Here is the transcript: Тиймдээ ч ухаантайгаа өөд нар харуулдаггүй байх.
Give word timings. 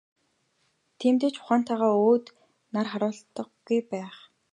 Тиймдээ 0.99 1.31
ч 1.33 1.35
ухаантайгаа 1.41 1.93
өөд 2.09 2.25
нар 2.73 2.87
харуулдаггүй 2.91 3.79
байх. 3.91 4.15